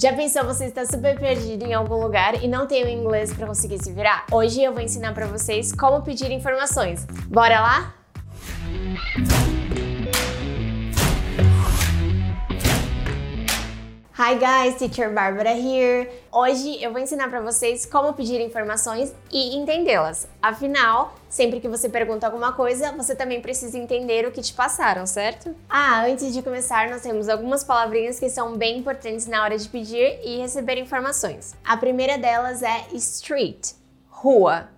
Já 0.00 0.12
pensou 0.12 0.44
você 0.44 0.66
está 0.66 0.86
super 0.86 1.18
perdido 1.18 1.64
em 1.64 1.74
algum 1.74 1.96
lugar 1.96 2.40
e 2.40 2.46
não 2.46 2.68
tem 2.68 2.84
o 2.84 2.88
inglês 2.88 3.34
para 3.34 3.48
conseguir 3.48 3.82
se 3.82 3.92
virar? 3.92 4.26
Hoje 4.30 4.62
eu 4.62 4.72
vou 4.72 4.80
ensinar 4.80 5.12
para 5.12 5.26
vocês 5.26 5.72
como 5.72 6.02
pedir 6.02 6.30
informações. 6.30 7.04
Bora 7.26 7.60
lá? 7.60 7.94
Hi 14.28 14.34
guys, 14.34 14.74
Teacher 14.74 15.10
Bárbara 15.10 15.52
here. 15.52 16.06
Hoje 16.30 16.82
eu 16.82 16.92
vou 16.92 17.00
ensinar 17.00 17.30
para 17.30 17.40
vocês 17.40 17.86
como 17.86 18.12
pedir 18.12 18.42
informações 18.42 19.14
e 19.32 19.56
entendê-las. 19.56 20.28
Afinal, 20.42 21.14
sempre 21.30 21.60
que 21.60 21.66
você 21.66 21.88
pergunta 21.88 22.26
alguma 22.26 22.52
coisa, 22.52 22.92
você 22.92 23.16
também 23.16 23.40
precisa 23.40 23.78
entender 23.78 24.26
o 24.26 24.30
que 24.30 24.42
te 24.42 24.52
passaram, 24.52 25.06
certo? 25.06 25.56
Ah, 25.66 26.02
antes 26.04 26.34
de 26.34 26.42
começar, 26.42 26.90
nós 26.90 27.00
temos 27.00 27.26
algumas 27.26 27.64
palavrinhas 27.64 28.20
que 28.20 28.28
são 28.28 28.54
bem 28.54 28.80
importantes 28.80 29.26
na 29.26 29.42
hora 29.42 29.56
de 29.56 29.66
pedir 29.66 30.20
e 30.22 30.36
receber 30.36 30.76
informações. 30.76 31.56
A 31.64 31.78
primeira 31.78 32.18
delas 32.18 32.62
é 32.62 32.84
street, 32.92 33.70
rua, 34.10 34.68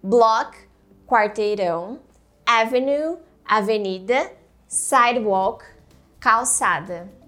block, 0.00 0.56
quarteirão, 1.08 1.98
avenue, 2.46 3.16
avenida, 3.44 4.30
sidewalk, 4.68 5.64
calçada 6.20 7.20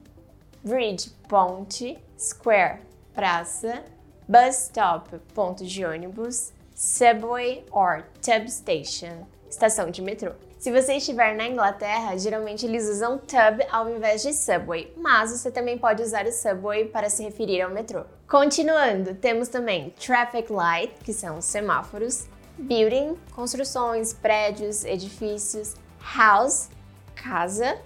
bridge, 0.64 1.10
ponte, 1.28 1.98
square, 2.16 2.80
praça, 3.14 3.84
bus 4.26 4.64
stop, 4.64 5.18
ponto 5.34 5.64
de 5.64 5.84
ônibus, 5.84 6.52
subway 6.74 7.64
or 7.70 8.04
tube 8.22 8.50
station, 8.50 9.26
estação 9.48 9.90
de 9.90 10.00
metrô. 10.00 10.32
Se 10.58 10.72
você 10.72 10.94
estiver 10.94 11.36
na 11.36 11.46
Inglaterra, 11.46 12.16
geralmente 12.16 12.64
eles 12.64 12.88
usam 12.88 13.18
tub 13.18 13.60
ao 13.70 13.90
invés 13.90 14.22
de 14.22 14.32
subway, 14.32 14.90
mas 14.96 15.30
você 15.30 15.50
também 15.50 15.76
pode 15.76 16.02
usar 16.02 16.24
o 16.26 16.32
subway 16.32 16.86
para 16.86 17.10
se 17.10 17.22
referir 17.22 17.60
ao 17.60 17.70
metrô. 17.70 18.04
Continuando, 18.26 19.14
temos 19.14 19.48
também 19.48 19.90
traffic 19.90 20.50
light, 20.50 20.94
que 21.04 21.12
são 21.12 21.42
semáforos, 21.42 22.26
building, 22.56 23.18
construções, 23.32 24.14
prédios, 24.14 24.82
edifícios, 24.86 25.74
house, 26.16 26.70
casa, 27.14 27.78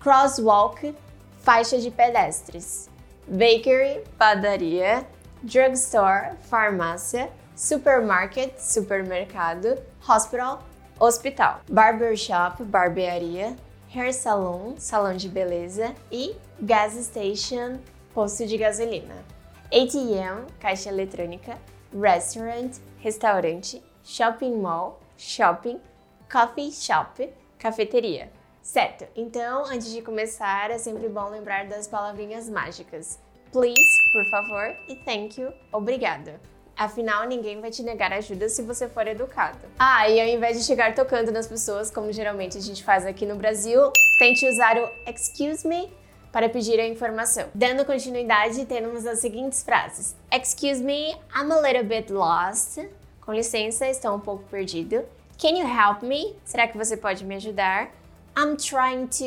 crosswalk, 0.00 0.92
faixa 1.46 1.78
de 1.78 1.92
pedestres, 1.92 2.90
bakery, 3.28 4.02
padaria, 4.18 5.06
drugstore, 5.44 6.34
farmácia, 6.40 7.30
supermarket, 7.54 8.58
supermercado, 8.58 9.78
hospital, 10.08 10.64
hospital, 10.98 11.60
barbershop, 11.70 12.64
barbearia, 12.64 13.54
hair 13.94 14.12
salon, 14.12 14.74
salão 14.76 15.16
de 15.16 15.28
beleza 15.28 15.94
e 16.10 16.34
gas 16.60 16.94
station, 16.94 17.78
posto 18.12 18.44
de 18.44 18.58
gasolina. 18.58 19.14
ATM, 19.72 20.48
caixa 20.58 20.88
eletrônica, 20.88 21.56
restaurant, 21.92 22.72
restaurante, 22.98 23.80
shopping 24.02 24.56
mall, 24.56 24.98
shopping, 25.16 25.80
coffee 26.28 26.72
shop, 26.72 27.32
cafeteria. 27.56 28.32
Certo, 28.66 29.06
então 29.14 29.64
antes 29.64 29.92
de 29.92 30.02
começar 30.02 30.72
é 30.72 30.76
sempre 30.76 31.08
bom 31.08 31.30
lembrar 31.30 31.66
das 31.66 31.86
palavrinhas 31.86 32.48
mágicas. 32.48 33.16
Please, 33.52 33.80
por 34.12 34.28
favor, 34.28 34.76
e 34.88 34.96
thank 34.96 35.40
you, 35.40 35.52
obrigado. 35.72 36.32
Afinal, 36.76 37.28
ninguém 37.28 37.60
vai 37.60 37.70
te 37.70 37.84
negar 37.84 38.12
ajuda 38.12 38.48
se 38.48 38.62
você 38.62 38.88
for 38.88 39.06
educado. 39.06 39.60
Ah, 39.78 40.10
e 40.10 40.20
ao 40.20 40.26
invés 40.26 40.58
de 40.58 40.64
chegar 40.64 40.96
tocando 40.96 41.30
nas 41.30 41.46
pessoas, 41.46 41.92
como 41.92 42.12
geralmente 42.12 42.58
a 42.58 42.60
gente 42.60 42.82
faz 42.82 43.06
aqui 43.06 43.24
no 43.24 43.36
Brasil, 43.36 43.92
tente 44.18 44.44
usar 44.44 44.76
o 44.76 44.90
excuse 45.08 45.66
me 45.66 45.88
para 46.32 46.48
pedir 46.48 46.80
a 46.80 46.88
informação. 46.88 47.48
Dando 47.54 47.84
continuidade, 47.84 48.66
temos 48.66 49.06
as 49.06 49.20
seguintes 49.20 49.62
frases: 49.62 50.16
Excuse 50.30 50.82
me, 50.82 51.12
I'm 51.32 51.52
a 51.52 51.60
little 51.60 51.84
bit 51.84 52.12
lost. 52.12 52.84
Com 53.20 53.32
licença, 53.32 53.86
estou 53.86 54.16
um 54.16 54.20
pouco 54.20 54.42
perdido. 54.50 55.04
Can 55.38 55.50
you 55.50 55.68
help 55.68 56.02
me? 56.02 56.34
Será 56.44 56.66
que 56.66 56.76
você 56.76 56.96
pode 56.96 57.24
me 57.24 57.36
ajudar? 57.36 57.92
I'm 58.38 58.54
trying 58.58 59.08
to, 59.08 59.24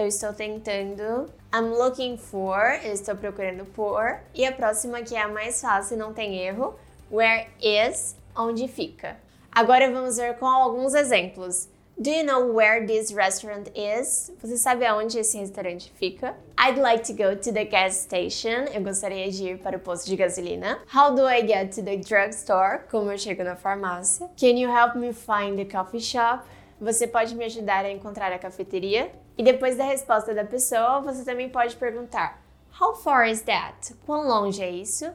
eu 0.00 0.06
estou 0.06 0.32
tentando. 0.32 1.28
I'm 1.52 1.72
looking 1.72 2.16
for, 2.16 2.78
eu 2.84 2.92
estou 2.92 3.16
procurando 3.16 3.64
por. 3.64 4.20
E 4.32 4.46
a 4.46 4.52
próxima 4.52 5.02
que 5.02 5.16
é 5.16 5.22
a 5.22 5.26
mais 5.26 5.60
fácil, 5.60 5.96
não 5.96 6.12
tem 6.14 6.38
erro. 6.38 6.78
Where 7.10 7.48
is, 7.60 8.14
onde 8.36 8.68
fica. 8.68 9.16
Agora 9.50 9.90
vamos 9.90 10.16
ver 10.16 10.38
com 10.38 10.46
alguns 10.46 10.94
exemplos. 10.94 11.68
Do 11.98 12.08
you 12.08 12.24
know 12.24 12.54
where 12.54 12.86
this 12.86 13.12
restaurant 13.12 13.68
is? 13.74 14.32
Você 14.40 14.56
sabe 14.56 14.86
aonde 14.86 15.18
esse 15.18 15.36
restaurante 15.38 15.92
fica? 15.96 16.36
I'd 16.56 16.80
like 16.80 17.04
to 17.04 17.12
go 17.12 17.34
to 17.34 17.52
the 17.52 17.64
gas 17.64 17.96
station. 17.96 18.66
Eu 18.72 18.82
gostaria 18.82 19.28
de 19.28 19.44
ir 19.44 19.58
para 19.58 19.76
o 19.76 19.80
posto 19.80 20.06
de 20.06 20.14
gasolina. 20.14 20.78
How 20.94 21.12
do 21.16 21.26
I 21.28 21.44
get 21.44 21.74
to 21.74 21.82
the 21.82 21.96
drugstore? 21.96 22.84
Como 22.90 23.10
eu 23.10 23.18
chego 23.18 23.42
na 23.42 23.56
farmácia? 23.56 24.30
Can 24.38 24.56
you 24.56 24.70
help 24.70 24.94
me 24.94 25.12
find 25.12 25.56
the 25.56 25.64
coffee 25.64 26.00
shop? 26.00 26.44
Você 26.82 27.06
pode 27.06 27.36
me 27.36 27.44
ajudar 27.44 27.84
a 27.84 27.90
encontrar 27.92 28.32
a 28.32 28.38
cafeteria? 28.40 29.12
E 29.38 29.42
depois 29.44 29.76
da 29.76 29.84
resposta 29.84 30.34
da 30.34 30.44
pessoa, 30.44 31.00
você 31.00 31.24
também 31.24 31.48
pode 31.48 31.76
perguntar: 31.76 32.42
How 32.80 32.96
far 32.96 33.28
is 33.28 33.40
that? 33.42 33.94
Quão 34.04 34.26
longe 34.26 34.60
é 34.60 34.68
isso? 34.68 35.08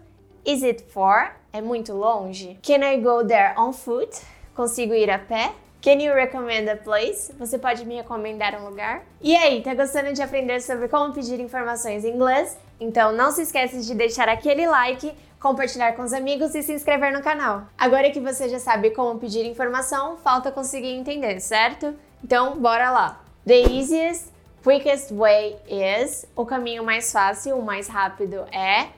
Is 0.45 0.63
it 0.63 0.81
far? 0.83 1.41
É 1.51 1.59
muito 1.59 1.91
longe? 1.91 2.57
Can 2.63 2.89
I 2.89 3.01
go 3.01 3.21
there 3.27 3.53
on 3.59 3.73
foot? 3.73 4.17
Consigo 4.55 4.93
ir 4.93 5.11
a 5.11 5.19
pé? 5.19 5.51
Can 5.81 6.01
you 6.01 6.13
recommend 6.13 6.69
a 6.69 6.77
place? 6.77 7.33
Você 7.37 7.59
pode 7.59 7.85
me 7.85 7.95
recomendar 7.95 8.55
um 8.55 8.69
lugar? 8.69 9.03
E 9.21 9.35
aí, 9.35 9.61
tá 9.61 9.75
gostando 9.75 10.13
de 10.13 10.21
aprender 10.21 10.61
sobre 10.61 10.87
como 10.87 11.13
pedir 11.13 11.37
informações 11.41 12.05
em 12.05 12.15
inglês? 12.15 12.57
Então 12.79 13.11
não 13.11 13.29
se 13.29 13.41
esqueça 13.41 13.81
de 13.81 13.93
deixar 13.93 14.29
aquele 14.29 14.65
like 14.65 15.13
compartilhar 15.39 15.93
com 15.93 16.03
os 16.03 16.13
amigos 16.13 16.53
e 16.55 16.63
se 16.63 16.73
inscrever 16.73 17.13
no 17.13 17.21
canal. 17.21 17.67
Agora 17.77 18.11
que 18.11 18.19
você 18.19 18.49
já 18.49 18.59
sabe 18.59 18.91
como 18.91 19.19
pedir 19.19 19.45
informação, 19.45 20.17
falta 20.17 20.51
conseguir 20.51 20.93
entender, 20.93 21.39
certo? 21.39 21.93
Então, 22.23 22.59
bora 22.59 22.89
lá! 22.89 23.21
The 23.45 23.61
easiest, 23.61 24.31
quickest 24.63 25.13
way 25.13 25.57
is 25.67 26.25
o 26.35 26.45
caminho 26.45 26.83
mais 26.83 27.11
fácil, 27.11 27.57
o 27.57 27.63
mais 27.63 27.87
rápido 27.87 28.45
é 28.51 28.89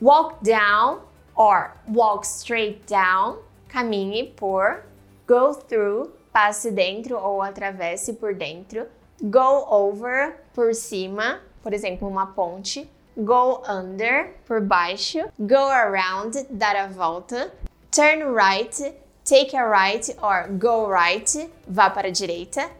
walk 0.00 0.36
down 0.42 1.00
or 1.34 1.72
walk 1.88 2.24
straight 2.24 2.80
down, 2.86 3.38
caminhe 3.68 4.32
por, 4.36 4.84
go 5.26 5.54
through, 5.54 6.12
passe 6.32 6.70
dentro 6.70 7.18
ou 7.18 7.42
atravesse 7.42 8.12
por 8.12 8.34
dentro, 8.34 8.86
go 9.20 9.66
over, 9.68 10.36
por 10.54 10.74
cima, 10.74 11.40
por 11.62 11.72
exemplo, 11.72 12.06
uma 12.06 12.26
ponte, 12.26 12.88
go 13.24 13.62
under, 13.68 14.34
por 14.46 14.60
baixo, 14.60 15.28
go 15.38 15.68
around, 15.70 16.46
dar 16.50 16.76
a 16.76 16.86
volta, 16.86 17.52
turn 17.90 18.32
right, 18.32 18.94
take 19.24 19.56
a 19.56 19.64
right 19.64 20.16
or 20.22 20.48
go 20.58 20.86
right, 20.86 21.50
vá 21.68 21.90
para 21.90 22.08
a 22.08 22.12
direita, 22.12 22.70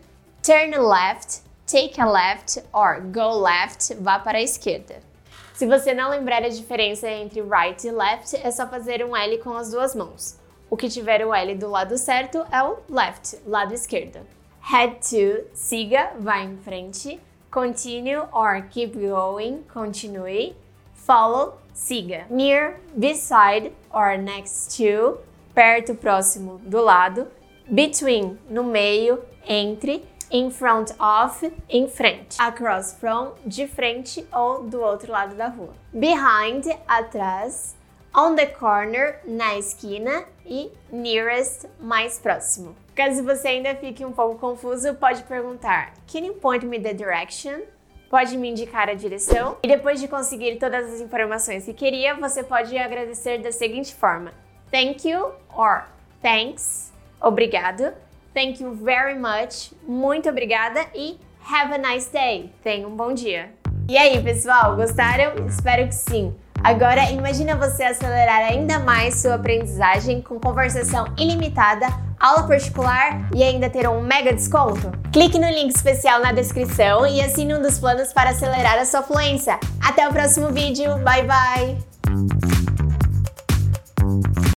turn 0.43 0.71
left, 0.79 1.43
take 1.67 2.01
a 2.01 2.07
left 2.07 2.63
or 2.73 3.01
go 3.01 3.39
left, 3.41 3.95
vá 3.97 4.19
para 4.19 4.39
a 4.39 4.43
esquerda. 4.43 5.01
Se 5.55 5.67
você 5.67 5.93
não 5.93 6.11
lembrar 6.11 6.45
a 6.45 6.49
diferença 6.49 7.09
entre 7.09 7.43
right 7.43 7.85
e 7.85 7.91
left, 7.91 8.37
é 8.37 8.51
só 8.51 8.67
fazer 8.69 9.05
um 9.05 9.17
L 9.17 9.39
com 9.39 9.57
as 9.57 9.73
duas 9.73 9.93
mãos. 9.93 10.39
O 10.71 10.77
que 10.77 10.89
tiver 10.89 11.27
o 11.27 11.35
L 11.35 11.55
do 11.57 11.69
lado 11.69 11.99
certo 11.99 12.47
é 12.53 12.63
o 12.63 12.79
left, 12.89 13.39
lado 13.45 13.75
esquerdo. 13.75 14.21
Head 14.61 14.99
to, 15.01 15.49
siga, 15.55 16.13
vá 16.21 16.39
em 16.39 16.57
frente. 16.59 17.21
Continue 17.51 18.27
or 18.33 18.61
keep 18.71 18.95
going, 18.95 19.65
continue. 19.73 20.55
Follow, 20.93 21.55
siga. 21.75 22.29
Near, 22.31 22.79
beside 22.99 23.73
or 23.91 24.19
next 24.19 24.77
to, 24.77 25.19
perto, 25.55 25.95
próximo, 25.95 26.61
do 26.69 26.83
lado. 26.83 27.27
Between, 27.73 28.39
no 28.51 28.63
meio, 28.63 29.23
entre. 29.47 30.05
In 30.31 30.51
front 30.51 30.93
of, 31.01 31.43
em 31.71 31.89
frente. 31.89 32.37
Across 32.39 32.97
from, 33.01 33.33
de 33.47 33.67
frente 33.67 34.27
ou 34.31 34.69
do 34.69 34.83
outro 34.83 35.11
lado 35.11 35.35
da 35.35 35.49
rua. 35.49 35.73
Behind, 35.91 36.67
atrás. 36.87 37.75
On 38.15 38.35
the 38.37 38.45
corner, 38.45 39.21
na 39.25 39.57
esquina. 39.57 40.27
E 40.45 40.71
nearest, 40.93 41.67
mais 41.81 42.19
próximo. 42.19 42.77
Caso 42.99 43.23
você 43.23 43.47
ainda 43.47 43.77
fique 43.77 44.05
um 44.05 44.11
pouco 44.11 44.41
confuso, 44.41 44.93
pode 44.95 45.23
perguntar: 45.23 45.93
Can 46.13 46.19
you 46.19 46.35
point 46.35 46.67
me 46.67 46.81
the 46.81 46.93
direction? 46.93 47.61
Pode 48.11 48.37
me 48.37 48.51
indicar 48.51 48.89
a 48.89 48.95
direção? 48.95 49.57
E 49.63 49.69
depois 49.69 50.01
de 50.01 50.09
conseguir 50.09 50.57
todas 50.57 50.95
as 50.95 51.01
informações 51.01 51.65
que 51.65 51.73
queria, 51.73 52.17
você 52.17 52.43
pode 52.43 52.77
agradecer 52.77 53.39
da 53.39 53.53
seguinte 53.53 53.95
forma: 53.95 54.33
Thank 54.73 55.09
you 55.09 55.31
or 55.57 55.85
thanks, 56.21 56.93
obrigado. 57.21 57.93
Thank 58.35 58.61
you 58.61 58.75
very 58.75 59.17
much, 59.17 59.73
muito 59.87 60.29
obrigada 60.29 60.85
e 60.93 61.21
have 61.49 61.73
a 61.73 61.79
nice 61.79 62.11
day. 62.11 62.53
Tenha 62.65 62.89
um 62.89 62.97
bom 62.97 63.15
dia. 63.15 63.51
E 63.89 63.97
aí, 63.97 64.21
pessoal, 64.21 64.75
gostaram? 64.75 65.47
Espero 65.47 65.87
que 65.87 65.95
sim. 65.95 66.35
Agora, 66.65 67.13
imagina 67.13 67.55
você 67.55 67.85
acelerar 67.85 68.41
ainda 68.41 68.81
mais 68.81 69.23
sua 69.23 69.37
aprendizagem 69.37 70.21
com 70.21 70.41
conversação 70.41 71.07
ilimitada 71.17 71.87
aula 72.21 72.47
particular 72.47 73.29
e 73.35 73.43
ainda 73.43 73.71
ter 73.71 73.89
um 73.89 74.03
mega 74.03 74.33
desconto? 74.33 74.93
Clique 75.13 75.39
no 75.39 75.49
link 75.49 75.75
especial 75.75 76.21
na 76.21 76.33
descrição 76.33 77.07
e 77.07 77.21
assine 77.21 77.55
um 77.55 77.63
dos 77.63 77.79
planos 77.79 78.13
para 78.13 78.31
acelerar 78.31 78.79
a 78.79 78.85
sua 78.85 79.03
fluência. 79.03 79.59
Até 79.81 80.09
o 80.09 80.13
próximo 80.13 80.51
vídeo, 80.51 80.99
bye 80.99 81.25
bye! 81.25 82.58